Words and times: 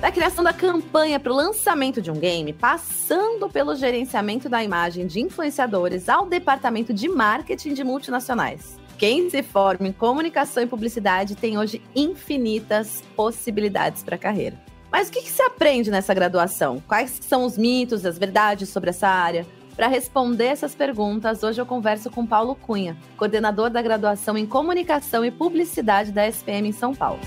Da 0.00 0.12
criação 0.12 0.44
da 0.44 0.52
campanha 0.52 1.18
para 1.18 1.32
o 1.32 1.34
lançamento 1.34 2.00
de 2.00 2.08
um 2.08 2.14
game, 2.14 2.52
passando 2.52 3.48
pelo 3.48 3.74
gerenciamento 3.74 4.48
da 4.48 4.62
imagem 4.62 5.08
de 5.08 5.20
influenciadores 5.20 6.08
ao 6.08 6.24
departamento 6.24 6.94
de 6.94 7.08
marketing 7.08 7.74
de 7.74 7.82
multinacionais. 7.82 8.78
Quem 8.96 9.28
se 9.28 9.42
forma 9.42 9.88
em 9.88 9.92
comunicação 9.92 10.62
e 10.62 10.68
publicidade 10.68 11.34
tem 11.34 11.58
hoje 11.58 11.82
infinitas 11.96 13.02
possibilidades 13.16 14.04
para 14.04 14.14
a 14.14 14.18
carreira. 14.18 14.56
Mas 14.90 15.08
o 15.08 15.12
que, 15.12 15.22
que 15.22 15.30
se 15.30 15.42
aprende 15.42 15.90
nessa 15.90 16.14
graduação? 16.14 16.80
Quais 16.86 17.18
são 17.20 17.44
os 17.44 17.58
mitos, 17.58 18.06
as 18.06 18.18
verdades 18.18 18.68
sobre 18.68 18.90
essa 18.90 19.08
área? 19.08 19.44
Para 19.74 19.88
responder 19.88 20.46
essas 20.46 20.76
perguntas, 20.76 21.42
hoje 21.42 21.60
eu 21.60 21.66
converso 21.66 22.08
com 22.08 22.24
Paulo 22.24 22.54
Cunha, 22.54 22.96
coordenador 23.16 23.68
da 23.68 23.82
graduação 23.82 24.38
em 24.38 24.46
Comunicação 24.46 25.24
e 25.24 25.30
Publicidade 25.30 26.12
da 26.12 26.26
SPM 26.26 26.68
em 26.68 26.72
São 26.72 26.94
Paulo. 26.94 27.20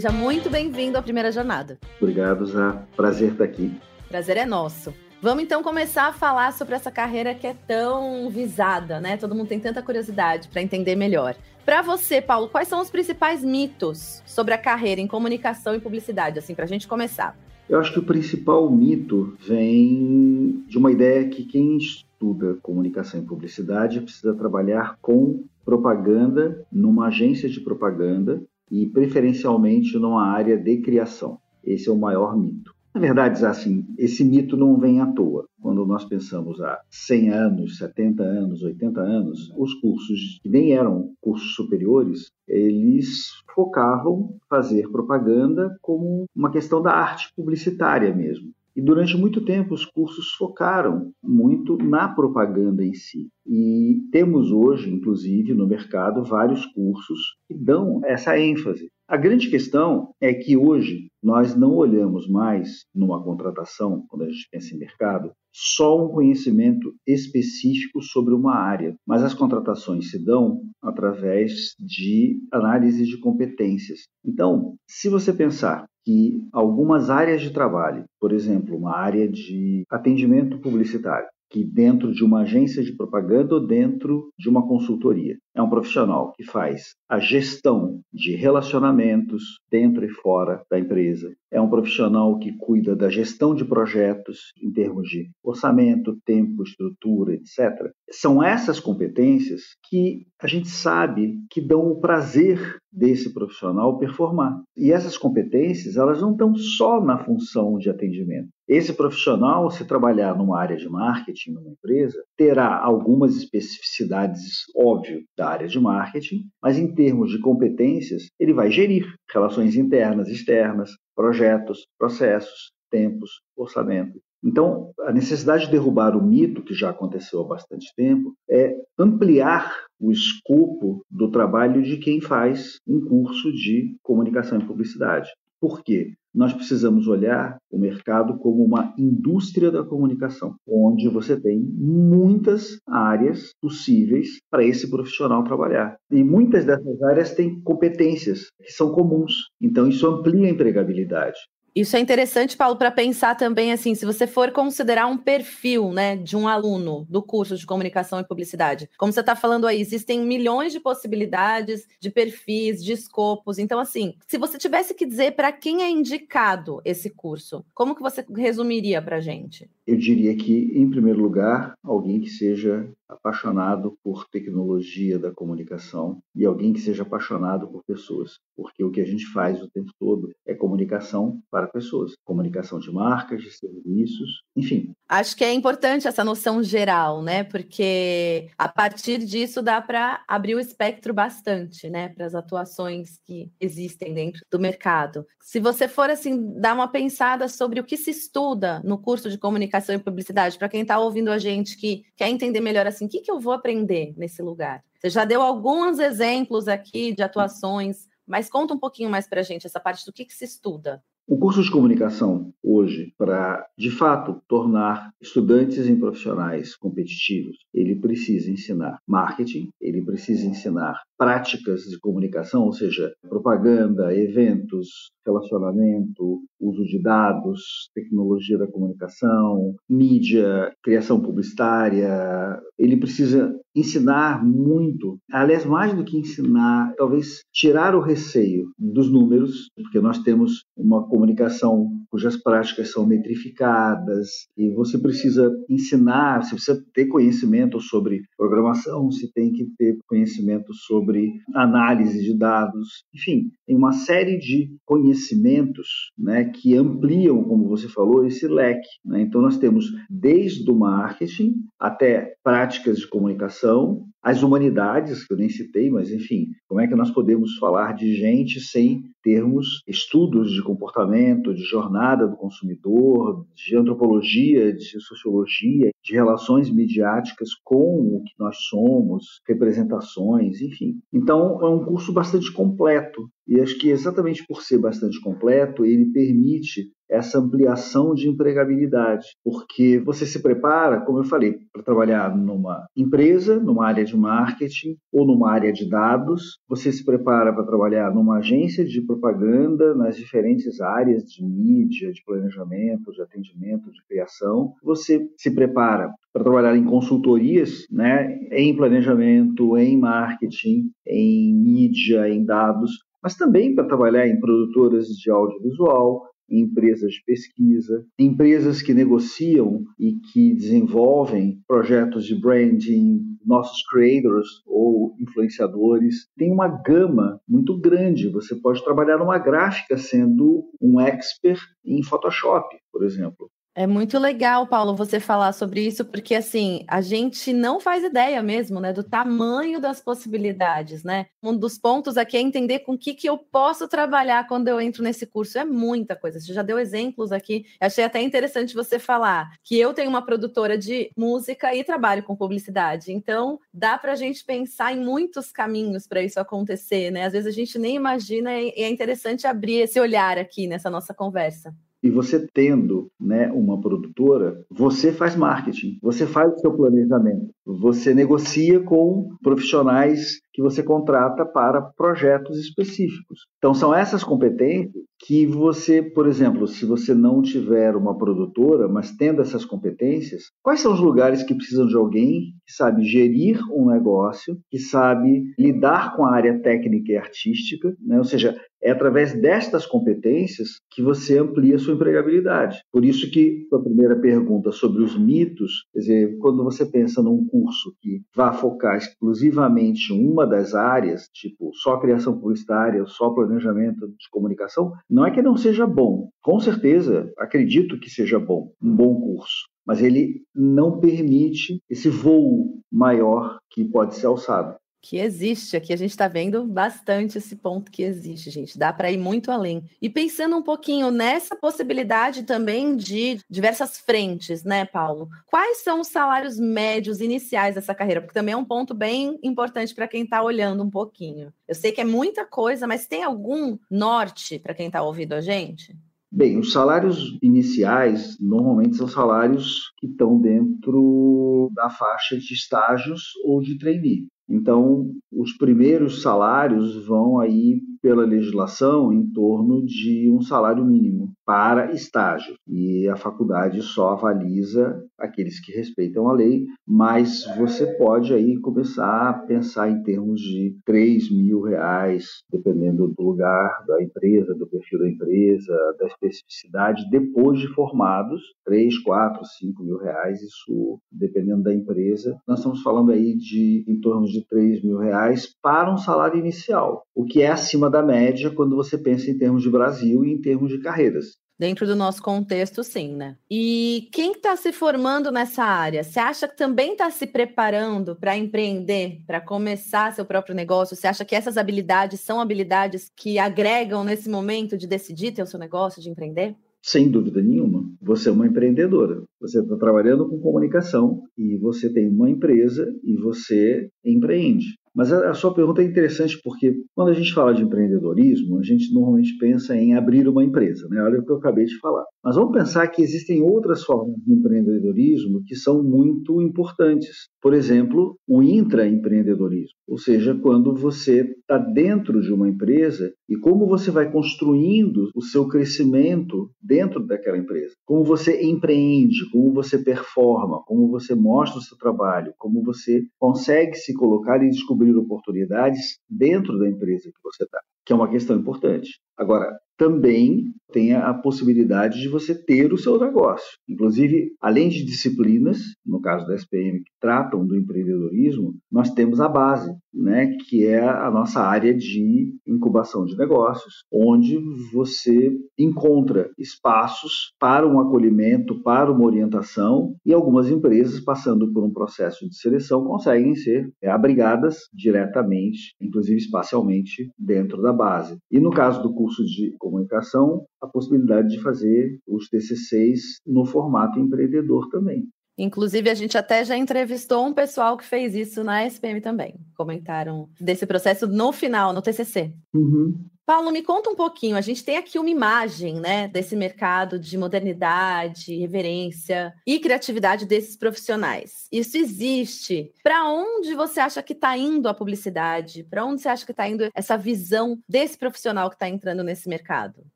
Seja 0.00 0.14
muito 0.14 0.48
bem-vindo 0.48 0.96
à 0.96 1.02
primeira 1.02 1.30
jornada. 1.30 1.78
Obrigado, 2.00 2.46
Zé. 2.46 2.72
Prazer 2.96 3.32
estar 3.32 3.44
aqui. 3.44 3.70
Prazer 4.08 4.38
é 4.38 4.46
nosso. 4.46 4.94
Vamos 5.20 5.44
então 5.44 5.62
começar 5.62 6.06
a 6.06 6.12
falar 6.14 6.54
sobre 6.54 6.74
essa 6.74 6.90
carreira 6.90 7.34
que 7.34 7.46
é 7.46 7.52
tão 7.52 8.30
visada, 8.30 8.98
né? 8.98 9.18
Todo 9.18 9.34
mundo 9.34 9.48
tem 9.48 9.60
tanta 9.60 9.82
curiosidade 9.82 10.48
para 10.48 10.62
entender 10.62 10.96
melhor. 10.96 11.36
Para 11.66 11.82
você, 11.82 12.22
Paulo, 12.22 12.48
quais 12.48 12.66
são 12.66 12.80
os 12.80 12.88
principais 12.88 13.44
mitos 13.44 14.22
sobre 14.24 14.54
a 14.54 14.58
carreira 14.58 15.02
em 15.02 15.06
comunicação 15.06 15.74
e 15.74 15.80
publicidade, 15.80 16.38
assim, 16.38 16.54
para 16.54 16.64
a 16.64 16.68
gente 16.68 16.88
começar? 16.88 17.36
Eu 17.68 17.78
acho 17.78 17.92
que 17.92 17.98
o 17.98 18.02
principal 18.02 18.70
mito 18.70 19.36
vem 19.46 20.64
de 20.66 20.78
uma 20.78 20.90
ideia 20.90 21.28
que 21.28 21.44
quem 21.44 21.76
estuda 21.76 22.56
comunicação 22.62 23.20
e 23.20 23.26
publicidade 23.26 24.00
precisa 24.00 24.32
trabalhar 24.32 24.96
com 25.02 25.44
propaganda 25.62 26.64
numa 26.72 27.08
agência 27.08 27.50
de 27.50 27.60
propaganda 27.60 28.42
e 28.70 28.86
preferencialmente 28.86 29.98
numa 29.98 30.26
área 30.26 30.56
de 30.56 30.78
criação. 30.78 31.38
Esse 31.64 31.88
é 31.88 31.92
o 31.92 31.98
maior 31.98 32.36
mito. 32.36 32.74
Na 32.92 33.00
verdade, 33.00 33.44
assim, 33.46 33.86
esse 33.96 34.24
mito 34.24 34.56
não 34.56 34.78
vem 34.78 35.00
à 35.00 35.06
toa. 35.06 35.46
Quando 35.62 35.86
nós 35.86 36.04
pensamos 36.04 36.60
há 36.60 36.80
100 36.90 37.30
anos, 37.30 37.78
70 37.78 38.22
anos, 38.22 38.62
80 38.62 39.00
anos, 39.00 39.52
os 39.56 39.74
cursos 39.74 40.40
que 40.42 40.48
nem 40.48 40.72
eram 40.72 41.12
cursos 41.20 41.54
superiores, 41.54 42.32
eles 42.48 43.28
focavam 43.54 44.34
fazer 44.48 44.88
propaganda 44.90 45.76
como 45.80 46.24
uma 46.34 46.50
questão 46.50 46.82
da 46.82 46.90
arte 46.90 47.32
publicitária 47.36 48.12
mesmo. 48.12 48.50
E 48.74 48.80
durante 48.80 49.16
muito 49.16 49.44
tempo 49.44 49.74
os 49.74 49.84
cursos 49.84 50.32
focaram 50.32 51.12
muito 51.22 51.76
na 51.76 52.08
propaganda 52.08 52.84
em 52.84 52.94
si. 52.94 53.28
E 53.46 54.00
temos 54.12 54.52
hoje, 54.52 54.90
inclusive, 54.90 55.54
no 55.54 55.66
mercado, 55.66 56.24
vários 56.24 56.64
cursos 56.66 57.36
que 57.48 57.54
dão 57.54 58.00
essa 58.04 58.38
ênfase. 58.38 58.90
A 59.10 59.16
grande 59.16 59.50
questão 59.50 60.14
é 60.20 60.32
que 60.32 60.56
hoje 60.56 61.08
nós 61.20 61.56
não 61.56 61.74
olhamos 61.74 62.28
mais 62.28 62.84
numa 62.94 63.20
contratação, 63.20 64.04
quando 64.08 64.22
a 64.22 64.30
gente 64.30 64.46
pensa 64.52 64.72
em 64.72 64.78
mercado, 64.78 65.32
só 65.52 66.06
um 66.06 66.12
conhecimento 66.12 66.94
específico 67.04 68.00
sobre 68.00 68.34
uma 68.34 68.54
área, 68.54 68.94
mas 69.04 69.24
as 69.24 69.34
contratações 69.34 70.12
se 70.12 70.24
dão 70.24 70.62
através 70.80 71.74
de 71.76 72.38
análise 72.52 73.04
de 73.04 73.18
competências. 73.18 74.02
Então, 74.24 74.76
se 74.88 75.08
você 75.08 75.32
pensar 75.32 75.86
que 76.04 76.40
algumas 76.52 77.10
áreas 77.10 77.42
de 77.42 77.50
trabalho, 77.50 78.04
por 78.20 78.30
exemplo, 78.30 78.76
uma 78.76 78.96
área 78.96 79.28
de 79.28 79.82
atendimento 79.90 80.60
publicitário, 80.60 81.26
que 81.50 81.64
dentro 81.64 82.12
de 82.12 82.24
uma 82.24 82.42
agência 82.42 82.82
de 82.82 82.96
propaganda 82.96 83.56
ou 83.56 83.66
dentro 83.66 84.30
de 84.38 84.48
uma 84.48 84.66
consultoria. 84.66 85.36
É 85.54 85.60
um 85.60 85.68
profissional 85.68 86.32
que 86.36 86.44
faz 86.44 86.94
a 87.08 87.18
gestão 87.18 88.00
de 88.12 88.36
relacionamentos 88.36 89.58
dentro 89.70 90.04
e 90.04 90.08
fora 90.08 90.62
da 90.70 90.78
empresa. 90.78 91.34
É 91.50 91.60
um 91.60 91.68
profissional 91.68 92.38
que 92.38 92.56
cuida 92.56 92.94
da 92.94 93.10
gestão 93.10 93.54
de 93.54 93.64
projetos 93.64 94.52
em 94.62 94.70
termos 94.72 95.08
de 95.08 95.28
orçamento, 95.42 96.16
tempo, 96.24 96.62
estrutura, 96.62 97.34
etc. 97.34 97.90
São 98.10 98.42
essas 98.42 98.78
competências 98.78 99.62
que 99.88 100.26
a 100.40 100.46
gente 100.46 100.68
sabe 100.68 101.34
que 101.50 101.60
dão 101.60 101.90
o 101.90 102.00
prazer 102.00 102.78
desse 102.92 103.32
profissional 103.34 103.98
performar. 103.98 104.62
E 104.76 104.92
essas 104.92 105.18
competências, 105.18 105.96
elas 105.96 106.20
não 106.20 106.32
estão 106.32 106.54
só 106.54 107.04
na 107.04 107.18
função 107.18 107.76
de 107.78 107.90
atendimento. 107.90 108.48
Esse 108.70 108.92
profissional, 108.92 109.68
se 109.68 109.84
trabalhar 109.84 110.38
numa 110.38 110.56
área 110.56 110.76
de 110.76 110.88
marketing, 110.88 111.54
numa 111.54 111.70
empresa, 111.72 112.22
terá 112.36 112.78
algumas 112.78 113.36
especificidades, 113.36 114.62
óbvio, 114.76 115.24
da 115.36 115.48
área 115.48 115.66
de 115.66 115.80
marketing, 115.80 116.44
mas 116.62 116.78
em 116.78 116.94
termos 116.94 117.32
de 117.32 117.40
competências, 117.40 118.28
ele 118.38 118.52
vai 118.52 118.70
gerir 118.70 119.12
relações 119.34 119.74
internas, 119.74 120.28
externas, 120.28 120.92
projetos, 121.16 121.84
processos, 121.98 122.70
tempos, 122.88 123.40
orçamento. 123.56 124.20
Então, 124.40 124.92
a 125.00 125.12
necessidade 125.12 125.64
de 125.64 125.72
derrubar 125.72 126.16
o 126.16 126.24
mito, 126.24 126.62
que 126.62 126.72
já 126.72 126.90
aconteceu 126.90 127.40
há 127.40 127.44
bastante 127.48 127.92
tempo, 127.96 128.36
é 128.48 128.72
ampliar 128.96 129.84
o 129.98 130.12
escopo 130.12 131.04
do 131.10 131.28
trabalho 131.28 131.82
de 131.82 131.96
quem 131.96 132.20
faz 132.20 132.78
um 132.86 133.00
curso 133.00 133.52
de 133.52 133.96
comunicação 134.00 134.60
e 134.60 134.64
publicidade. 134.64 135.28
Por 135.60 135.82
quê? 135.82 136.14
Nós 136.34 136.52
precisamos 136.52 137.08
olhar 137.08 137.56
o 137.70 137.78
mercado 137.78 138.38
como 138.38 138.64
uma 138.64 138.94
indústria 138.96 139.70
da 139.70 139.82
comunicação, 139.82 140.54
onde 140.66 141.08
você 141.08 141.40
tem 141.40 141.58
muitas 141.58 142.78
áreas 142.86 143.52
possíveis 143.60 144.38
para 144.50 144.64
esse 144.64 144.88
profissional 144.88 145.42
trabalhar. 145.42 145.96
E 146.10 146.22
muitas 146.22 146.64
dessas 146.64 147.02
áreas 147.02 147.34
têm 147.34 147.60
competências 147.62 148.46
que 148.62 148.70
são 148.70 148.92
comuns. 148.92 149.48
Então, 149.60 149.88
isso 149.88 150.06
amplia 150.06 150.46
a 150.46 150.50
empregabilidade. 150.50 151.38
Isso 151.74 151.96
é 151.96 152.00
interessante, 152.00 152.56
Paulo, 152.56 152.76
para 152.76 152.90
pensar 152.90 153.36
também 153.36 153.72
assim, 153.72 153.94
se 153.94 154.04
você 154.04 154.26
for 154.26 154.50
considerar 154.50 155.06
um 155.06 155.16
perfil, 155.16 155.92
né, 155.92 156.16
de 156.16 156.36
um 156.36 156.48
aluno 156.48 157.06
do 157.08 157.22
curso 157.22 157.56
de 157.56 157.64
comunicação 157.64 158.18
e 158.18 158.24
publicidade. 158.24 158.90
Como 158.98 159.12
você 159.12 159.20
está 159.20 159.36
falando 159.36 159.66
aí, 159.66 159.80
existem 159.80 160.20
milhões 160.20 160.72
de 160.72 160.80
possibilidades, 160.80 161.86
de 162.00 162.10
perfis, 162.10 162.82
de 162.82 162.92
escopos. 162.92 163.58
Então, 163.58 163.78
assim, 163.78 164.16
se 164.26 164.36
você 164.36 164.58
tivesse 164.58 164.94
que 164.94 165.06
dizer 165.06 165.32
para 165.32 165.52
quem 165.52 165.82
é 165.82 165.88
indicado 165.88 166.80
esse 166.84 167.10
curso, 167.10 167.64
como 167.72 167.94
que 167.94 168.02
você 168.02 168.24
resumiria 168.36 169.00
para 169.00 169.20
gente? 169.20 169.70
Eu 169.90 169.96
diria 169.96 170.36
que, 170.36 170.70
em 170.78 170.88
primeiro 170.88 171.20
lugar, 171.20 171.74
alguém 171.82 172.20
que 172.20 172.30
seja 172.30 172.88
apaixonado 173.08 173.98
por 174.04 174.24
tecnologia 174.28 175.18
da 175.18 175.32
comunicação 175.32 176.22
e 176.32 176.46
alguém 176.46 176.72
que 176.72 176.78
seja 176.78 177.02
apaixonado 177.02 177.66
por 177.66 177.82
pessoas, 177.84 178.38
porque 178.56 178.84
o 178.84 178.90
que 178.92 179.00
a 179.00 179.04
gente 179.04 179.26
faz 179.32 179.60
o 179.60 179.68
tempo 179.68 179.90
todo 179.98 180.30
é 180.46 180.54
comunicação 180.54 181.42
para 181.50 181.66
pessoas, 181.66 182.12
comunicação 182.24 182.78
de 182.78 182.88
marcas, 182.92 183.42
de 183.42 183.50
serviços, 183.50 184.42
enfim. 184.54 184.92
Acho 185.10 185.36
que 185.36 185.42
é 185.42 185.52
importante 185.52 186.06
essa 186.06 186.22
noção 186.22 186.62
geral, 186.62 187.20
né? 187.20 187.42
Porque 187.42 188.48
a 188.56 188.68
partir 188.68 189.18
disso 189.18 189.60
dá 189.60 189.82
para 189.82 190.22
abrir 190.28 190.54
o 190.54 190.60
espectro 190.60 191.12
bastante, 191.12 191.90
né, 191.90 192.10
para 192.10 192.26
as 192.26 192.34
atuações 192.36 193.18
que 193.24 193.50
existem 193.60 194.14
dentro 194.14 194.40
do 194.48 194.60
mercado. 194.60 195.26
Se 195.40 195.58
você 195.58 195.88
for 195.88 196.08
assim 196.08 196.54
dar 196.60 196.74
uma 196.74 196.86
pensada 196.86 197.48
sobre 197.48 197.80
o 197.80 197.84
que 197.84 197.96
se 197.96 198.12
estuda 198.12 198.80
no 198.84 198.98
curso 198.98 199.28
de 199.28 199.36
comunicação 199.36 199.92
e 199.92 199.98
publicidade, 199.98 200.56
para 200.56 200.68
quem 200.68 200.82
está 200.82 201.00
ouvindo 201.00 201.32
a 201.32 201.38
gente 201.38 201.76
que 201.76 202.04
quer 202.16 202.28
entender 202.28 202.60
melhor 202.60 202.86
assim, 202.86 203.06
o 203.06 203.08
que, 203.08 203.18
que 203.18 203.32
eu 203.32 203.40
vou 203.40 203.52
aprender 203.52 204.14
nesse 204.16 204.40
lugar? 204.40 204.80
Você 205.00 205.10
já 205.10 205.24
deu 205.24 205.42
alguns 205.42 205.98
exemplos 205.98 206.68
aqui 206.68 207.12
de 207.12 207.24
atuações, 207.24 208.06
mas 208.24 208.48
conta 208.48 208.74
um 208.74 208.78
pouquinho 208.78 209.10
mais 209.10 209.26
para 209.26 209.40
a 209.40 209.42
gente 209.42 209.66
essa 209.66 209.80
parte 209.80 210.06
do 210.06 210.12
que, 210.12 210.24
que 210.24 210.34
se 210.34 210.44
estuda. 210.44 211.02
O 211.30 211.38
curso 211.38 211.62
de 211.62 211.70
comunicação 211.70 212.52
hoje, 212.72 213.12
para 213.18 213.66
de 213.76 213.90
fato 213.90 214.40
tornar 214.48 215.10
estudantes 215.20 215.86
em 215.86 215.98
profissionais 215.98 216.76
competitivos, 216.76 217.56
ele 217.74 217.96
precisa 217.96 218.50
ensinar 218.50 218.98
marketing, 219.06 219.70
ele 219.80 220.02
precisa 220.02 220.46
ensinar 220.46 221.00
práticas 221.18 221.82
de 221.82 221.98
comunicação, 221.98 222.64
ou 222.64 222.72
seja, 222.72 223.12
propaganda, 223.28 224.14
eventos, 224.14 225.10
relacionamento, 225.26 226.42
uso 226.60 226.84
de 226.84 227.00
dados, 227.00 227.90
tecnologia 227.94 228.58
da 228.58 228.66
comunicação, 228.66 229.74
mídia, 229.88 230.72
criação 230.82 231.20
publicitária. 231.20 232.60
Ele 232.78 232.96
precisa 232.96 233.52
ensinar 233.74 234.44
muito, 234.44 235.18
aliás, 235.32 235.64
mais 235.64 235.94
do 235.94 236.04
que 236.04 236.18
ensinar, 236.18 236.92
talvez 236.96 237.40
tirar 237.52 237.94
o 237.94 238.00
receio 238.00 238.64
dos 238.78 239.10
números, 239.10 239.68
porque 239.76 240.00
nós 240.00 240.18
temos 240.18 240.64
uma 240.76 241.06
comunicação 241.08 241.88
cujas 242.10 242.36
práticas 242.36 242.90
são 242.90 243.06
metrificadas 243.06 244.28
e 244.58 244.68
você 244.70 244.98
precisa 244.98 245.48
ensinar, 245.68 246.42
você 246.42 246.56
precisa 246.56 246.84
ter 246.92 247.06
conhecimento 247.06 247.80
sobre 247.80 248.22
programação, 248.36 249.10
você 249.10 249.30
tem 249.32 249.52
que 249.52 249.66
ter 249.78 249.96
conhecimento 250.08 250.74
sobre 250.74 251.30
análise 251.54 252.20
de 252.20 252.36
dados, 252.36 253.04
enfim, 253.14 253.50
tem 253.64 253.76
uma 253.76 253.92
série 253.92 254.38
de 254.38 254.74
conhecimentos 254.84 256.10
né, 256.18 256.49
que 256.50 256.76
ampliam, 256.76 257.42
como 257.44 257.68
você 257.68 257.88
falou, 257.88 258.26
esse 258.26 258.46
leque. 258.46 258.88
Né? 259.04 259.22
Então, 259.22 259.40
nós 259.40 259.56
temos 259.56 259.86
desde 260.08 260.70
o 260.70 260.74
marketing 260.74 261.54
até 261.78 262.34
práticas 262.42 262.98
de 262.98 263.08
comunicação, 263.08 264.06
as 264.22 264.42
humanidades, 264.42 265.26
que 265.26 265.32
eu 265.32 265.38
nem 265.38 265.48
citei, 265.48 265.90
mas 265.90 266.10
enfim, 266.10 266.48
como 266.68 266.80
é 266.80 266.86
que 266.86 266.94
nós 266.94 267.10
podemos 267.10 267.56
falar 267.56 267.94
de 267.94 268.14
gente 268.14 268.60
sem 268.60 269.02
termos 269.22 269.82
estudos 269.86 270.52
de 270.52 270.62
comportamento, 270.62 271.54
de 271.54 271.62
jornada 271.62 272.26
do 272.28 272.36
consumidor, 272.36 273.46
de 273.54 273.76
antropologia, 273.76 274.72
de 274.74 275.00
sociologia, 275.00 275.90
de 276.02 276.12
relações 276.14 276.70
midiáticas 276.70 277.50
com 277.64 278.16
o 278.16 278.22
que 278.24 278.32
nós 278.38 278.56
somos, 278.68 279.40
representações, 279.46 280.60
enfim. 280.60 280.98
Então, 281.12 281.58
é 281.62 281.68
um 281.68 281.84
curso 281.84 282.12
bastante 282.12 282.52
completo. 282.52 283.28
E 283.46 283.60
acho 283.60 283.78
que 283.78 283.88
exatamente 283.88 284.44
por 284.46 284.62
ser 284.62 284.78
bastante 284.78 285.20
completo, 285.20 285.84
ele 285.84 286.06
permite 286.12 286.92
essa 287.10 287.38
ampliação 287.38 288.14
de 288.14 288.28
empregabilidade, 288.28 289.26
porque 289.44 289.98
você 289.98 290.24
se 290.24 290.40
prepara, 290.40 291.00
como 291.00 291.18
eu 291.18 291.24
falei, 291.24 291.58
para 291.72 291.82
trabalhar 291.82 292.34
numa 292.36 292.86
empresa, 292.96 293.58
numa 293.58 293.86
área 293.86 294.04
de 294.04 294.16
marketing 294.16 294.96
ou 295.12 295.26
numa 295.26 295.50
área 295.50 295.72
de 295.72 295.88
dados, 295.88 296.58
você 296.68 296.92
se 296.92 297.04
prepara 297.04 297.52
para 297.52 297.66
trabalhar 297.66 298.14
numa 298.14 298.38
agência 298.38 298.84
de 298.84 299.02
propaganda 299.02 299.94
nas 299.94 300.16
diferentes 300.16 300.80
áreas 300.80 301.24
de 301.24 301.44
mídia, 301.44 302.12
de 302.12 302.22
planejamento, 302.24 303.12
de 303.12 303.22
atendimento, 303.22 303.90
de 303.90 304.02
criação, 304.08 304.74
você 304.82 305.26
se 305.36 305.54
prepara 305.54 306.12
para 306.32 306.44
trabalhar 306.44 306.76
em 306.76 306.84
consultorias, 306.84 307.86
né, 307.90 308.38
em 308.52 308.76
planejamento, 308.76 309.76
em 309.76 309.98
marketing, 309.98 310.90
em 311.06 311.54
mídia, 311.54 312.28
em 312.28 312.44
dados, 312.44 312.92
mas 313.22 313.36
também 313.36 313.74
para 313.74 313.86
trabalhar 313.86 314.26
em 314.26 314.38
produtoras 314.40 315.06
de 315.08 315.30
audiovisual, 315.30 316.29
empresas 316.50 317.12
de 317.12 317.22
pesquisa, 317.24 318.04
empresas 318.18 318.82
que 318.82 318.92
negociam 318.92 319.84
e 319.98 320.14
que 320.32 320.54
desenvolvem 320.54 321.60
projetos 321.66 322.24
de 322.24 322.34
branding, 322.34 323.20
nossos 323.44 323.82
creators 323.88 324.48
ou 324.66 325.14
influenciadores. 325.18 326.28
Tem 326.36 326.52
uma 326.52 326.68
gama 326.68 327.40
muito 327.48 327.78
grande. 327.78 328.30
Você 328.30 328.54
pode 328.56 328.82
trabalhar 328.84 329.18
numa 329.18 329.38
gráfica 329.38 329.96
sendo 329.96 330.64
um 330.80 331.00
expert 331.00 331.60
em 331.84 332.02
Photoshop, 332.02 332.76
por 332.92 333.04
exemplo. 333.04 333.50
É 333.72 333.86
muito 333.86 334.18
legal, 334.18 334.66
Paulo, 334.66 334.96
você 334.96 335.20
falar 335.20 335.52
sobre 335.52 335.86
isso, 335.86 336.04
porque 336.04 336.34
assim, 336.34 336.84
a 336.88 337.00
gente 337.00 337.52
não 337.52 337.78
faz 337.78 338.02
ideia 338.02 338.42
mesmo, 338.42 338.80
né, 338.80 338.92
do 338.92 339.04
tamanho 339.04 339.80
das 339.80 340.00
possibilidades, 340.00 341.04
né? 341.04 341.26
Um 341.40 341.56
dos 341.56 341.78
pontos 341.78 342.16
aqui 342.16 342.36
é 342.36 342.40
entender 342.40 342.80
com 342.80 342.94
o 342.94 342.98
que, 342.98 343.14
que 343.14 343.28
eu 343.28 343.38
posso 343.38 343.86
trabalhar 343.86 344.48
quando 344.48 344.66
eu 344.66 344.80
entro 344.80 345.04
nesse 345.04 345.24
curso. 345.24 345.56
É 345.56 345.64
muita 345.64 346.16
coisa. 346.16 346.40
Você 346.40 346.52
já 346.52 346.62
deu 346.62 346.80
exemplos 346.80 347.30
aqui. 347.30 347.64
Achei 347.80 348.02
até 348.02 348.20
interessante 348.20 348.74
você 348.74 348.98
falar 348.98 349.48
que 349.62 349.78
eu 349.78 349.94
tenho 349.94 350.10
uma 350.10 350.22
produtora 350.26 350.76
de 350.76 351.10
música 351.16 351.72
e 351.74 351.84
trabalho 351.84 352.24
com 352.24 352.36
publicidade. 352.36 353.12
Então, 353.12 353.60
dá 353.72 353.96
para 353.96 354.12
a 354.12 354.16
gente 354.16 354.44
pensar 354.44 354.92
em 354.92 355.00
muitos 355.00 355.52
caminhos 355.52 356.08
para 356.08 356.22
isso 356.22 356.40
acontecer, 356.40 357.12
né? 357.12 357.24
Às 357.24 357.32
vezes 357.32 357.46
a 357.46 357.56
gente 357.56 357.78
nem 357.78 357.94
imagina 357.94 358.52
e 358.60 358.70
é 358.70 358.88
interessante 358.88 359.46
abrir 359.46 359.82
esse 359.82 360.00
olhar 360.00 360.38
aqui 360.38 360.66
nessa 360.66 360.90
nossa 360.90 361.14
conversa. 361.14 361.72
E 362.02 362.10
você 362.10 362.46
tendo 362.52 363.10
né, 363.20 363.50
uma 363.52 363.80
produtora, 363.80 364.64
você 364.70 365.12
faz 365.12 365.36
marketing, 365.36 365.98
você 366.00 366.26
faz 366.26 366.52
o 366.54 366.58
seu 366.58 366.72
planejamento, 366.74 367.50
você 367.78 368.14
negocia 368.14 368.80
com 368.80 369.28
profissionais 369.42 370.40
que 370.52 370.62
você 370.62 370.82
contrata 370.82 371.44
para 371.44 371.80
projetos 371.80 372.58
específicos. 372.58 373.46
Então, 373.58 373.72
são 373.72 373.94
essas 373.94 374.24
competências 374.24 374.92
que 375.26 375.46
você, 375.46 376.02
por 376.02 376.26
exemplo, 376.26 376.66
se 376.66 376.84
você 376.84 377.14
não 377.14 377.42
tiver 377.42 377.94
uma 377.94 378.16
produtora, 378.16 378.88
mas 378.88 379.12
tendo 379.12 379.42
essas 379.42 379.64
competências, 379.64 380.44
quais 380.62 380.80
são 380.80 380.92
os 380.92 381.00
lugares 381.00 381.42
que 381.42 381.54
precisam 381.54 381.86
de 381.86 381.96
alguém 381.96 382.52
que 382.66 382.72
sabe 382.72 383.04
gerir 383.04 383.60
um 383.72 383.90
negócio, 383.90 384.58
que 384.70 384.78
sabe 384.78 385.44
lidar 385.58 386.16
com 386.16 386.26
a 386.26 386.34
área 386.34 386.60
técnica 386.60 387.12
e 387.12 387.16
artística, 387.16 387.94
né? 388.00 388.18
ou 388.18 388.24
seja, 388.24 388.56
é 388.82 388.90
através 388.90 389.38
destas 389.38 389.84
competências 389.84 390.80
que 390.90 391.02
você 391.02 391.38
amplia 391.38 391.78
sua 391.78 391.94
empregabilidade. 391.94 392.80
Por 392.90 393.04
isso 393.04 393.30
que 393.30 393.66
a 393.72 393.78
primeira 393.78 394.18
pergunta 394.18 394.72
sobre 394.72 395.02
os 395.02 395.18
mitos, 395.18 395.84
quer 395.92 395.98
dizer, 396.00 396.38
quando 396.38 396.64
você 396.64 396.86
pensa 396.86 397.22
num 397.22 397.46
curso 397.46 397.59
que 398.00 398.22
vá 398.34 398.52
focar 398.52 398.96
exclusivamente 398.96 400.12
uma 400.12 400.46
das 400.46 400.74
áreas, 400.74 401.28
tipo 401.32 401.70
só 401.74 401.98
criação 401.98 402.38
publicitária, 402.38 403.04
só 403.06 403.30
planejamento 403.30 404.08
de 404.08 404.28
comunicação, 404.30 404.92
não 405.08 405.26
é 405.26 405.30
que 405.30 405.42
não 405.42 405.56
seja 405.56 405.86
bom. 405.86 406.30
Com 406.42 406.58
certeza, 406.60 407.32
acredito 407.38 407.98
que 407.98 408.10
seja 408.10 408.38
bom, 408.38 408.72
um 408.82 408.94
bom 408.94 409.20
curso. 409.20 409.68
Mas 409.86 410.02
ele 410.02 410.42
não 410.54 411.00
permite 411.00 411.82
esse 411.88 412.08
voo 412.08 412.80
maior 412.90 413.58
que 413.70 413.84
pode 413.84 414.14
ser 414.14 414.26
alçado 414.26 414.76
que 415.02 415.18
existe. 415.18 415.76
Aqui 415.76 415.92
a 415.92 415.96
gente 415.96 416.10
está 416.10 416.28
vendo 416.28 416.64
bastante 416.64 417.38
esse 417.38 417.56
ponto 417.56 417.90
que 417.90 418.02
existe, 418.02 418.50
gente. 418.50 418.78
Dá 418.78 418.92
para 418.92 419.10
ir 419.10 419.18
muito 419.18 419.50
além. 419.50 419.82
E 420.00 420.08
pensando 420.08 420.56
um 420.56 420.62
pouquinho 420.62 421.10
nessa 421.10 421.56
possibilidade 421.56 422.42
também 422.42 422.96
de 422.96 423.38
diversas 423.48 423.98
frentes, 423.98 424.62
né, 424.64 424.84
Paulo? 424.84 425.28
Quais 425.46 425.78
são 425.78 426.00
os 426.00 426.08
salários 426.08 426.58
médios 426.58 427.20
iniciais 427.20 427.74
dessa 427.74 427.94
carreira? 427.94 428.20
Porque 428.20 428.34
também 428.34 428.54
é 428.54 428.56
um 428.56 428.64
ponto 428.64 428.94
bem 428.94 429.38
importante 429.42 429.94
para 429.94 430.08
quem 430.08 430.24
está 430.24 430.42
olhando 430.42 430.82
um 430.82 430.90
pouquinho. 430.90 431.52
Eu 431.66 431.74
sei 431.74 431.92
que 431.92 432.00
é 432.00 432.04
muita 432.04 432.44
coisa, 432.44 432.86
mas 432.86 433.06
tem 433.06 433.22
algum 433.22 433.78
norte 433.90 434.58
para 434.58 434.74
quem 434.74 434.86
está 434.86 435.02
ouvindo 435.02 435.32
a 435.32 435.40
gente? 435.40 435.96
Bem, 436.32 436.58
os 436.58 436.70
salários 436.70 437.36
iniciais 437.42 438.38
normalmente 438.38 438.96
são 438.96 439.08
salários 439.08 439.92
que 439.98 440.06
estão 440.06 440.40
dentro 440.40 441.68
da 441.74 441.90
faixa 441.90 442.38
de 442.38 442.54
estágios 442.54 443.32
ou 443.44 443.60
de 443.60 443.76
trainee. 443.76 444.28
Então, 444.50 445.08
os 445.32 445.56
primeiros 445.56 446.22
salários 446.22 447.06
vão 447.06 447.38
aí 447.38 447.80
pela 448.02 448.24
legislação 448.24 449.12
em 449.12 449.30
torno 449.30 449.84
de 449.84 450.28
um 450.30 450.40
salário 450.40 450.84
mínimo 450.84 451.32
para 451.46 451.92
estágio. 451.92 452.56
E 452.66 453.08
a 453.08 453.16
faculdade 453.16 453.80
só 453.82 454.10
avaliza 454.14 455.00
aqueles 455.20 455.60
que 455.60 455.72
respeitam 455.72 456.28
a 456.28 456.32
lei, 456.32 456.66
mas 456.86 457.44
você 457.56 457.86
pode 457.96 458.32
aí 458.32 458.58
começar 458.60 459.30
a 459.30 459.34
pensar 459.34 459.90
em 459.90 460.02
termos 460.02 460.40
de 460.40 460.76
3 460.84 461.30
mil 461.30 461.62
reais, 461.62 462.42
dependendo 462.50 463.08
do 463.08 463.22
lugar, 463.22 463.84
da 463.86 464.02
empresa, 464.02 464.54
do 464.54 464.66
perfil 464.66 464.98
da 465.00 465.08
empresa, 465.08 465.96
da 465.98 466.06
especificidade, 466.06 467.08
depois 467.10 467.60
de 467.60 467.68
formados, 467.74 468.40
3, 468.64 468.98
4, 468.98 469.44
5 469.44 469.82
mil 469.82 469.98
reais, 469.98 470.42
isso 470.42 471.00
dependendo 471.12 471.62
da 471.62 471.74
empresa. 471.74 472.36
Nós 472.46 472.58
estamos 472.58 472.82
falando 472.82 473.12
aí 473.12 473.36
de 473.36 473.84
em 473.86 474.00
torno 474.00 474.26
de 474.26 474.44
3 474.46 474.82
mil 474.82 474.98
reais 474.98 475.48
para 475.62 475.92
um 475.92 475.96
salário 475.96 476.38
inicial, 476.38 477.04
o 477.14 477.24
que 477.24 477.42
é 477.42 477.48
acima 477.48 477.90
da 477.90 478.02
média 478.02 478.50
quando 478.50 478.76
você 478.76 478.96
pensa 478.96 479.30
em 479.30 479.38
termos 479.38 479.62
de 479.62 479.70
Brasil 479.70 480.24
e 480.24 480.32
em 480.32 480.40
termos 480.40 480.70
de 480.70 480.80
carreiras. 480.80 481.39
Dentro 481.60 481.86
do 481.86 481.94
nosso 481.94 482.22
contexto, 482.22 482.82
sim, 482.82 483.14
né? 483.14 483.36
E 483.50 484.08
quem 484.12 484.32
está 484.32 484.56
se 484.56 484.72
formando 484.72 485.30
nessa 485.30 485.62
área, 485.62 486.02
você 486.02 486.18
acha 486.18 486.48
que 486.48 486.56
também 486.56 486.92
está 486.92 487.10
se 487.10 487.26
preparando 487.26 488.16
para 488.16 488.34
empreender, 488.34 489.20
para 489.26 489.42
começar 489.42 490.14
seu 490.14 490.24
próprio 490.24 490.54
negócio? 490.54 490.96
Você 490.96 491.06
acha 491.06 491.22
que 491.22 491.34
essas 491.34 491.58
habilidades 491.58 492.20
são 492.20 492.40
habilidades 492.40 493.10
que 493.14 493.38
agregam 493.38 494.02
nesse 494.02 494.26
momento 494.30 494.74
de 494.74 494.86
decidir 494.86 495.32
ter 495.32 495.42
o 495.42 495.46
seu 495.46 495.60
negócio, 495.60 496.00
de 496.00 496.08
empreender? 496.08 496.56
Sem 496.82 497.10
dúvida 497.10 497.42
nenhuma. 497.42 497.84
Você 498.00 498.30
é 498.30 498.32
uma 498.32 498.46
empreendedora. 498.46 499.22
Você 499.38 499.60
está 499.60 499.76
trabalhando 499.76 500.26
com 500.30 500.40
comunicação 500.40 501.24
e 501.36 501.58
você 501.58 501.92
tem 501.92 502.08
uma 502.08 502.30
empresa 502.30 502.90
e 503.04 503.16
você 503.16 503.90
empreende. 504.02 504.79
Mas 504.94 505.12
a, 505.12 505.32
sua 505.34 505.54
pergunta 505.54 505.82
é 505.82 505.84
interessante 505.84 506.40
porque 506.42 506.74
quando 506.94 507.10
a 507.10 507.14
gente 507.14 507.32
fala 507.32 507.54
de 507.54 507.62
empreendedorismo, 507.62 508.58
a 508.58 508.62
gente 508.62 508.92
normalmente 508.92 509.36
pensa 509.38 509.76
em 509.76 509.94
abrir 509.94 510.28
uma 510.28 510.44
empresa. 510.44 510.86
Né? 510.88 511.00
Olha 511.02 511.20
o 511.20 511.24
que 511.24 511.30
eu 511.30 511.36
acabei 511.36 511.64
de 511.64 511.78
falar. 511.78 512.04
Mas 512.22 512.36
vamos 512.36 512.52
pensar 512.52 512.86
que 512.88 513.02
existem 513.02 513.40
outras 513.40 513.82
formas 513.84 514.16
de 514.16 514.32
empreendedorismo 514.32 515.42
que 515.46 515.56
são 515.56 515.82
muito 515.82 516.42
importantes. 516.42 517.28
Por 517.40 517.54
exemplo, 517.54 518.16
o 518.28 518.42
intraempreendedorismo, 518.42 519.74
ou 519.88 519.96
seja, 519.96 520.34
quando 520.34 520.74
você 520.74 521.22
está 521.22 521.56
dentro 521.56 522.20
de 522.20 522.32
uma 522.32 522.48
empresa 522.48 523.10
e 523.28 523.36
como 523.36 523.66
você 523.66 523.90
vai 523.90 524.10
construindo 524.12 525.08
o 525.14 525.22
seu 525.22 525.48
crescimento 525.48 526.50
dentro 526.62 527.06
daquela 527.06 527.38
empresa. 527.38 527.74
Como 527.86 528.04
você 528.04 528.42
empreende, 528.42 529.30
como 529.32 529.52
você 529.52 529.78
performa, 529.78 530.62
como 530.66 530.90
você 530.90 531.14
mostra 531.14 531.58
o 531.58 531.62
seu 531.62 531.78
trabalho, 531.78 532.34
como 532.38 532.62
você 532.62 533.02
consegue 533.18 533.74
se 533.76 533.94
colocar 533.94 534.42
e 534.42 534.50
descobrir 534.50 534.79
oportunidades 534.96 535.98
dentro 536.08 536.58
da 536.58 536.68
empresa 536.68 537.10
que 537.10 537.22
você 537.22 537.44
está, 537.44 537.60
que 537.84 537.92
é 537.92 537.96
uma 537.96 538.10
questão 538.10 538.36
importante. 538.36 539.00
Agora, 539.16 539.58
também 539.80 540.52
tem 540.72 540.94
a 540.94 541.12
possibilidade 541.14 542.00
de 542.00 542.08
você 542.08 542.32
ter 542.34 542.72
o 542.72 542.78
seu 542.78 542.98
negócio. 542.98 543.58
Inclusive, 543.68 544.30
além 544.40 544.68
de 544.68 544.84
disciplinas, 544.84 545.58
no 545.84 546.00
caso 546.00 546.26
da 546.26 546.34
SPM, 546.34 546.78
que 546.78 546.92
tratam 547.00 547.44
do 547.44 547.56
empreendedorismo, 547.56 548.54
nós 548.70 548.90
temos 548.90 549.20
a 549.20 549.28
base, 549.28 549.74
né, 549.92 550.36
que 550.48 550.64
é 550.66 550.78
a 550.78 551.10
nossa 551.10 551.40
área 551.40 551.74
de 551.74 552.34
incubação 552.46 553.04
de 553.04 553.16
negócios, 553.16 553.82
onde 553.92 554.38
você 554.72 555.36
encontra 555.58 556.30
espaços 556.38 557.32
para 557.40 557.66
um 557.66 557.80
acolhimento, 557.80 558.62
para 558.62 558.92
uma 558.92 559.04
orientação, 559.04 559.96
e 560.06 560.12
algumas 560.12 560.48
empresas, 560.48 561.00
passando 561.00 561.52
por 561.52 561.64
um 561.64 561.72
processo 561.72 562.28
de 562.28 562.36
seleção, 562.36 562.84
conseguem 562.84 563.34
ser 563.34 563.68
abrigadas 563.84 564.68
diretamente, 564.72 565.74
inclusive 565.80 566.18
espacialmente, 566.18 567.10
dentro 567.18 567.60
da 567.60 567.72
base. 567.72 568.16
E 568.30 568.38
no 568.38 568.50
caso 568.50 568.82
do 568.82 568.94
curso 568.94 569.24
de 569.24 569.52
comunicação, 569.70 570.44
a 570.60 570.66
possibilidade 570.66 571.28
de 571.28 571.40
fazer 571.40 571.98
os 572.06 572.28
TCCs 572.28 573.20
no 573.26 573.46
formato 573.46 573.98
empreendedor 573.98 574.68
também. 574.68 575.04
Inclusive, 575.40 575.88
a 575.88 575.94
gente 575.94 576.18
até 576.18 576.44
já 576.44 576.54
entrevistou 576.54 577.26
um 577.26 577.32
pessoal 577.32 577.76
que 577.76 577.84
fez 577.84 578.14
isso 578.14 578.44
na 578.44 578.66
SPM 578.66 579.00
também. 579.00 579.34
Comentaram 579.56 580.28
desse 580.38 580.66
processo 580.66 581.06
no 581.06 581.32
final, 581.32 581.72
no 581.72 581.80
TCC. 581.80 582.32
Uhum. 582.52 583.06
Paulo, 583.24 583.50
me 583.50 583.62
conta 583.62 583.88
um 583.88 583.94
pouquinho. 583.94 584.36
A 584.36 584.40
gente 584.40 584.62
tem 584.62 584.76
aqui 584.76 584.98
uma 584.98 585.08
imagem, 585.08 585.80
né, 585.80 586.08
desse 586.08 586.36
mercado 586.36 586.98
de 586.98 587.16
modernidade, 587.16 588.36
reverência 588.36 589.32
e 589.46 589.58
criatividade 589.58 590.26
desses 590.26 590.56
profissionais. 590.56 591.46
Isso 591.50 591.78
existe. 591.78 592.72
Para 592.82 593.08
onde 593.08 593.54
você 593.54 593.80
acha 593.80 594.02
que 594.02 594.12
está 594.12 594.36
indo 594.36 594.68
a 594.68 594.74
publicidade? 594.74 595.64
Para 595.64 595.86
onde 595.86 596.02
você 596.02 596.08
acha 596.08 596.26
que 596.26 596.32
está 596.32 596.48
indo 596.48 596.68
essa 596.74 596.98
visão 596.98 597.58
desse 597.68 597.96
profissional 597.96 598.50
que 598.50 598.56
está 598.56 598.68
entrando 598.68 599.02
nesse 599.02 599.28
mercado? 599.28 599.86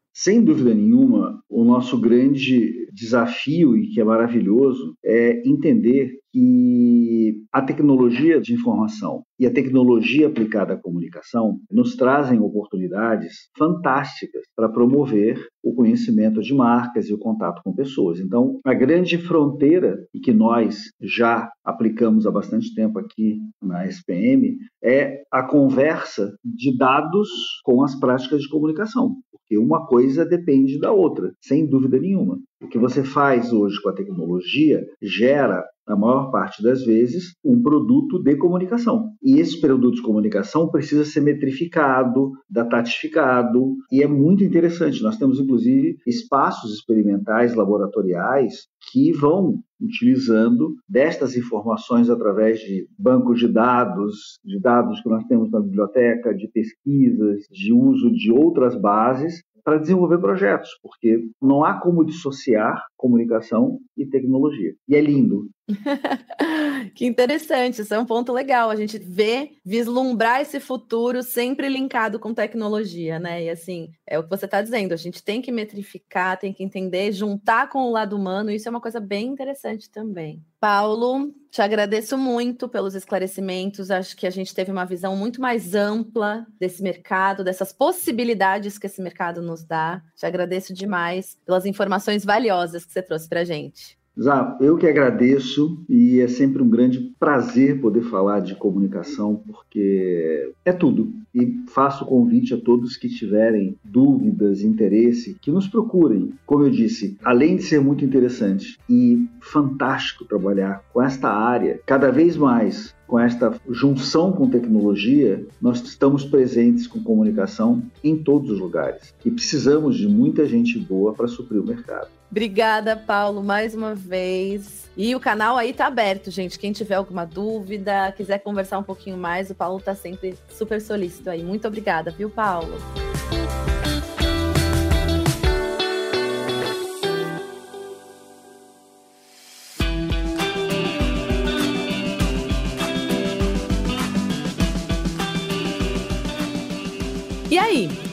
Sem 0.16 0.44
dúvida 0.44 0.72
nenhuma, 0.72 1.42
o 1.50 1.64
nosso 1.64 2.00
grande 2.00 2.86
desafio, 2.92 3.76
e 3.76 3.88
que 3.88 4.00
é 4.00 4.04
maravilhoso, 4.04 4.94
é 5.04 5.42
entender 5.44 6.12
que 6.32 7.42
a 7.52 7.60
tecnologia 7.60 8.40
de 8.40 8.54
informação 8.54 9.24
e 9.40 9.44
a 9.44 9.52
tecnologia 9.52 10.28
aplicada 10.28 10.74
à 10.74 10.76
comunicação 10.76 11.58
nos 11.68 11.96
trazem 11.96 12.38
oportunidades 12.38 13.48
fantásticas 13.58 14.42
para 14.54 14.68
promover 14.68 15.48
o 15.64 15.74
conhecimento 15.74 16.40
de 16.40 16.54
marcas 16.54 17.08
e 17.08 17.14
o 17.14 17.18
contato 17.18 17.60
com 17.64 17.74
pessoas. 17.74 18.20
Então, 18.20 18.60
a 18.64 18.72
grande 18.72 19.18
fronteira 19.18 19.96
e 20.14 20.20
que 20.20 20.32
nós 20.32 20.78
já 21.00 21.50
aplicamos 21.64 22.24
há 22.24 22.30
bastante 22.30 22.72
tempo 22.72 23.00
aqui 23.00 23.40
na 23.60 23.84
SPM 23.86 24.56
é 24.82 25.22
a 25.32 25.42
conversa 25.42 26.36
de 26.44 26.76
dados 26.76 27.28
com 27.64 27.82
as 27.82 27.98
práticas 27.98 28.42
de 28.42 28.48
comunicação, 28.48 29.16
porque 29.44 29.58
uma 29.58 29.86
coisa 29.86 30.24
depende 30.24 30.78
da 30.78 30.90
outra, 30.90 31.32
sem 31.40 31.66
dúvida 31.66 31.98
nenhuma. 31.98 32.38
O 32.62 32.68
que 32.68 32.78
você 32.78 33.04
faz 33.04 33.52
hoje 33.52 33.80
com 33.82 33.90
a 33.90 33.94
tecnologia 33.94 34.82
gera 35.02 35.62
na 35.86 35.96
maior 35.96 36.30
parte 36.30 36.62
das 36.62 36.82
vezes, 36.82 37.34
um 37.44 37.60
produto 37.60 38.18
de 38.22 38.36
comunicação. 38.36 39.10
E 39.22 39.38
esse 39.38 39.60
produto 39.60 39.96
de 39.96 40.02
comunicação 40.02 40.70
precisa 40.70 41.04
ser 41.04 41.20
metrificado, 41.20 42.32
datatificado, 42.48 43.76
e 43.92 44.02
é 44.02 44.06
muito 44.06 44.42
interessante. 44.42 45.02
Nós 45.02 45.18
temos, 45.18 45.38
inclusive, 45.38 45.96
espaços 46.06 46.72
experimentais, 46.72 47.54
laboratoriais, 47.54 48.66
que 48.94 49.10
vão 49.10 49.58
utilizando 49.80 50.76
destas 50.88 51.36
informações 51.36 52.08
através 52.08 52.60
de 52.60 52.86
bancos 52.96 53.40
de 53.40 53.52
dados, 53.52 54.38
de 54.44 54.60
dados 54.60 55.00
que 55.00 55.08
nós 55.08 55.24
temos 55.24 55.50
na 55.50 55.60
biblioteca, 55.60 56.32
de 56.32 56.46
pesquisas, 56.46 57.40
de 57.50 57.72
uso 57.72 58.08
de 58.12 58.30
outras 58.30 58.80
bases, 58.80 59.42
para 59.64 59.78
desenvolver 59.78 60.18
projetos, 60.18 60.68
porque 60.80 61.26
não 61.42 61.64
há 61.64 61.80
como 61.80 62.04
dissociar 62.04 62.84
comunicação 62.96 63.80
e 63.96 64.06
tecnologia. 64.06 64.74
E 64.88 64.94
é 64.94 65.00
lindo. 65.00 65.48
que 66.94 67.06
interessante, 67.06 67.80
isso 67.80 67.94
é 67.94 67.98
um 67.98 68.04
ponto 68.04 68.32
legal. 68.32 68.70
A 68.70 68.76
gente 68.76 68.98
vê, 68.98 69.52
vislumbrar 69.64 70.40
esse 70.40 70.60
futuro 70.60 71.22
sempre 71.22 71.68
linkado 71.68 72.18
com 72.18 72.34
tecnologia, 72.34 73.18
né? 73.18 73.44
E 73.44 73.50
assim, 73.50 73.90
é 74.06 74.18
o 74.18 74.22
que 74.22 74.28
você 74.28 74.44
está 74.44 74.60
dizendo, 74.60 74.92
a 74.92 74.96
gente 74.96 75.22
tem 75.22 75.40
que 75.40 75.50
metrificar, 75.50 76.38
tem 76.38 76.52
que 76.52 76.62
entender, 76.62 77.12
juntar 77.12 77.68
com 77.68 77.84
o 77.84 77.90
lado 77.90 78.16
humano, 78.16 78.50
isso 78.50 78.68
é 78.68 78.70
uma 78.70 78.80
coisa 78.80 79.00
bem 79.00 79.28
interessante 79.28 79.88
também. 79.90 80.42
Paulo, 80.60 81.30
te 81.50 81.60
agradeço 81.60 82.16
muito 82.16 82.68
pelos 82.68 82.94
esclarecimentos. 82.94 83.90
Acho 83.90 84.16
que 84.16 84.26
a 84.26 84.30
gente 84.30 84.54
teve 84.54 84.72
uma 84.72 84.86
visão 84.86 85.14
muito 85.14 85.38
mais 85.38 85.74
ampla 85.74 86.46
desse 86.58 86.82
mercado, 86.82 87.44
dessas 87.44 87.70
possibilidades 87.70 88.78
que 88.78 88.86
esse 88.86 89.02
mercado 89.02 89.42
nos 89.42 89.62
dá. 89.62 90.02
Te 90.16 90.24
agradeço 90.24 90.72
demais 90.72 91.38
pelas 91.44 91.66
informações 91.66 92.24
valiosas 92.24 92.86
que 92.86 92.92
você 92.92 93.02
trouxe 93.02 93.28
para 93.28 93.40
a 93.40 93.44
gente. 93.44 93.98
Zá, 94.20 94.56
eu 94.60 94.76
que 94.76 94.86
agradeço 94.86 95.82
e 95.88 96.20
é 96.20 96.28
sempre 96.28 96.62
um 96.62 96.68
grande 96.68 97.12
prazer 97.18 97.80
poder 97.80 98.02
falar 98.02 98.40
de 98.40 98.54
comunicação, 98.54 99.42
porque 99.44 100.52
é 100.64 100.72
tudo. 100.72 101.12
E 101.34 101.64
faço 101.68 102.04
o 102.04 102.06
convite 102.06 102.54
a 102.54 102.56
todos 102.56 102.96
que 102.96 103.08
tiverem 103.08 103.76
dúvidas, 103.82 104.62
interesse, 104.62 105.36
que 105.40 105.50
nos 105.50 105.66
procurem. 105.66 106.32
Como 106.46 106.62
eu 106.62 106.70
disse, 106.70 107.18
além 107.24 107.56
de 107.56 107.64
ser 107.64 107.80
muito 107.80 108.04
interessante 108.04 108.78
e 108.88 109.26
fantástico 109.40 110.24
trabalhar 110.24 110.84
com 110.92 111.02
esta 111.02 111.28
área, 111.28 111.80
cada 111.84 112.12
vez 112.12 112.36
mais 112.36 112.94
com 113.06 113.18
esta 113.18 113.54
junção 113.70 114.32
com 114.32 114.48
tecnologia, 114.48 115.44
nós 115.60 115.80
estamos 115.82 116.24
presentes 116.24 116.86
com 116.86 117.02
comunicação 117.02 117.82
em 118.02 118.16
todos 118.16 118.50
os 118.50 118.58
lugares 118.58 119.14
e 119.24 119.30
precisamos 119.30 119.96
de 119.96 120.08
muita 120.08 120.46
gente 120.46 120.78
boa 120.78 121.12
para 121.12 121.28
suprir 121.28 121.60
o 121.60 121.66
mercado. 121.66 122.08
Obrigada, 122.30 122.96
Paulo, 122.96 123.44
mais 123.44 123.74
uma 123.74 123.94
vez. 123.94 124.90
E 124.96 125.14
o 125.14 125.20
canal 125.20 125.56
aí 125.56 125.72
tá 125.72 125.86
aberto, 125.86 126.30
gente. 126.30 126.58
Quem 126.58 126.72
tiver 126.72 126.96
alguma 126.96 127.24
dúvida, 127.24 128.12
quiser 128.12 128.38
conversar 128.38 128.78
um 128.78 128.82
pouquinho 128.82 129.16
mais, 129.16 129.50
o 129.50 129.54
Paulo 129.54 129.80
tá 129.80 129.94
sempre 129.94 130.34
super 130.48 130.80
solícito 130.80 131.30
aí. 131.30 131.42
Muito 131.42 131.68
obrigada, 131.68 132.10
viu, 132.10 132.28
Paulo? 132.28 132.74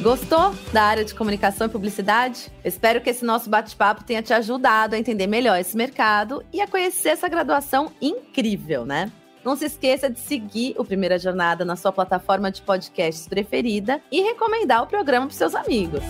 Gostou 0.01 0.53
da 0.73 0.81
área 0.81 1.05
de 1.05 1.13
comunicação 1.13 1.67
e 1.67 1.69
publicidade? 1.69 2.51
Espero 2.65 3.01
que 3.01 3.09
esse 3.09 3.23
nosso 3.23 3.49
bate-papo 3.49 4.03
tenha 4.03 4.23
te 4.23 4.33
ajudado 4.33 4.95
a 4.95 4.99
entender 4.99 5.27
melhor 5.27 5.59
esse 5.59 5.77
mercado 5.77 6.43
e 6.51 6.59
a 6.59 6.67
conhecer 6.67 7.09
essa 7.09 7.29
graduação 7.29 7.91
incrível, 8.01 8.83
né? 8.83 9.11
Não 9.45 9.55
se 9.55 9.65
esqueça 9.65 10.09
de 10.09 10.19
seguir 10.19 10.75
o 10.77 10.83
Primeira 10.83 11.19
Jornada 11.19 11.63
na 11.63 11.75
sua 11.75 11.91
plataforma 11.91 12.51
de 12.51 12.61
podcasts 12.61 13.27
preferida 13.27 14.01
e 14.11 14.21
recomendar 14.21 14.83
o 14.83 14.87
programa 14.87 15.27
para 15.27 15.35
seus 15.35 15.53
amigos. 15.53 16.03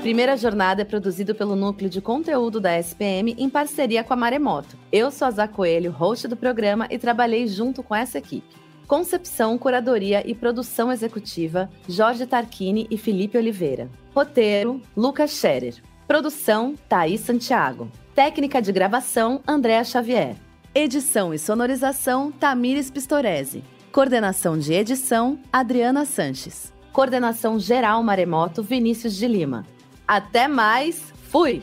Primeira 0.00 0.36
Jornada 0.36 0.82
é 0.82 0.84
produzido 0.84 1.34
pelo 1.34 1.56
Núcleo 1.56 1.90
de 1.90 2.00
Conteúdo 2.00 2.60
da 2.60 2.78
SPM 2.78 3.34
em 3.36 3.50
parceria 3.50 4.04
com 4.04 4.12
a 4.12 4.16
Maremoto. 4.16 4.76
Eu 4.92 5.10
sou 5.10 5.26
a 5.26 5.30
Zá 5.30 5.48
Coelho, 5.48 5.90
host 5.90 6.28
do 6.28 6.36
programa, 6.36 6.86
e 6.88 6.98
trabalhei 6.98 7.48
junto 7.48 7.82
com 7.82 7.94
essa 7.94 8.18
equipe. 8.18 8.67
Concepção, 8.88 9.58
curadoria 9.58 10.26
e 10.26 10.34
produção 10.34 10.90
executiva, 10.90 11.68
Jorge 11.86 12.26
Tarquini 12.26 12.86
e 12.90 12.96
Felipe 12.96 13.36
Oliveira. 13.36 13.90
Roteiro, 14.14 14.80
Lucas 14.96 15.32
Scherer. 15.32 15.74
Produção, 16.06 16.74
Thaís 16.88 17.20
Santiago. 17.20 17.90
Técnica 18.14 18.62
de 18.62 18.72
gravação, 18.72 19.42
Andréa 19.46 19.84
Xavier. 19.84 20.36
Edição 20.74 21.34
e 21.34 21.38
sonorização, 21.38 22.32
Tamires 22.32 22.90
Pistorese. 22.90 23.62
Coordenação 23.92 24.58
de 24.58 24.72
edição, 24.72 25.38
Adriana 25.52 26.06
Sanches. 26.06 26.72
Coordenação 26.90 27.58
geral 27.58 28.02
Maremoto, 28.02 28.62
Vinícius 28.62 29.14
de 29.14 29.28
Lima. 29.28 29.66
Até 30.06 30.48
mais, 30.48 31.12
fui! 31.24 31.62